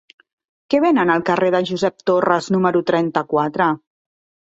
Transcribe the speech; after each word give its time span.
Què 0.73 0.79
venen 0.85 1.11
al 1.17 1.27
carrer 1.27 1.51
de 1.57 1.63
Josep 1.73 2.01
Torres 2.09 2.51
número 2.59 2.85
trenta-quatre? 2.91 3.73